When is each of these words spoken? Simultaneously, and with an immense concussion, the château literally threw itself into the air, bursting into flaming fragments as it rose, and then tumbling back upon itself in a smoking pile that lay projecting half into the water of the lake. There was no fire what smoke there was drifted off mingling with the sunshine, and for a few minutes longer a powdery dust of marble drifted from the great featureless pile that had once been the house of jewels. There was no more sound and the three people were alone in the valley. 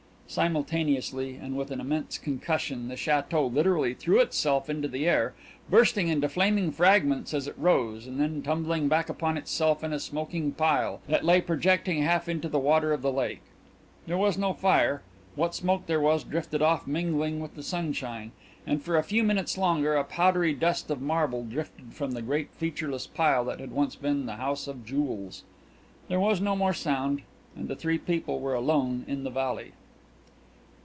Simultaneously, 0.33 1.35
and 1.35 1.57
with 1.57 1.71
an 1.71 1.81
immense 1.81 2.17
concussion, 2.17 2.87
the 2.87 2.95
château 2.95 3.53
literally 3.53 3.93
threw 3.93 4.21
itself 4.21 4.69
into 4.69 4.87
the 4.87 5.05
air, 5.05 5.33
bursting 5.69 6.07
into 6.07 6.29
flaming 6.29 6.71
fragments 6.71 7.33
as 7.33 7.47
it 7.47 7.57
rose, 7.57 8.07
and 8.07 8.17
then 8.17 8.41
tumbling 8.41 8.87
back 8.87 9.09
upon 9.09 9.35
itself 9.35 9.83
in 9.83 9.91
a 9.91 9.99
smoking 9.99 10.53
pile 10.53 11.01
that 11.05 11.25
lay 11.25 11.41
projecting 11.41 12.01
half 12.01 12.29
into 12.29 12.47
the 12.47 12.57
water 12.59 12.93
of 12.93 13.01
the 13.01 13.11
lake. 13.11 13.41
There 14.07 14.17
was 14.17 14.37
no 14.37 14.53
fire 14.53 15.01
what 15.35 15.53
smoke 15.53 15.85
there 15.85 15.99
was 15.99 16.23
drifted 16.23 16.61
off 16.61 16.87
mingling 16.87 17.41
with 17.41 17.55
the 17.55 17.61
sunshine, 17.63 18.31
and 18.65 18.81
for 18.81 18.95
a 18.95 19.03
few 19.03 19.25
minutes 19.25 19.57
longer 19.57 19.95
a 19.97 20.05
powdery 20.05 20.53
dust 20.53 20.89
of 20.89 21.01
marble 21.01 21.43
drifted 21.43 21.91
from 21.93 22.11
the 22.13 22.21
great 22.21 22.53
featureless 22.53 23.05
pile 23.05 23.43
that 23.43 23.59
had 23.59 23.71
once 23.73 23.97
been 23.97 24.27
the 24.27 24.35
house 24.37 24.65
of 24.69 24.85
jewels. 24.85 25.43
There 26.07 26.21
was 26.21 26.39
no 26.39 26.55
more 26.55 26.71
sound 26.73 27.23
and 27.53 27.67
the 27.67 27.75
three 27.75 27.97
people 27.97 28.39
were 28.39 28.53
alone 28.55 29.03
in 29.09 29.25
the 29.25 29.29
valley. 29.29 29.73